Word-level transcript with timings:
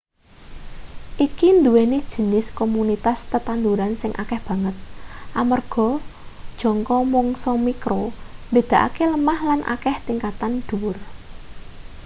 iki 1.25 1.47
nduweni 1.57 1.99
jinis 2.11 2.47
komunitas 2.59 3.19
tetanduran 3.31 3.93
sing 4.01 4.11
akeh 4.23 4.39
banget 4.47 4.75
amarga 5.41 5.89
jangka 6.61 6.97
mangsa 7.13 7.51
mikro 7.67 8.01
mbedakake 8.51 9.03
lemah 9.13 9.39
lan 9.49 9.61
akeh 9.75 9.95
tingkatan 10.07 10.53
dhuwur 10.67 10.97